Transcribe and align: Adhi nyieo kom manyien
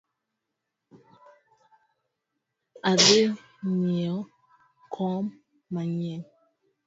Adhi 2.91 3.21
nyieo 3.79 4.19
kom 4.93 5.23
manyien 5.73 6.21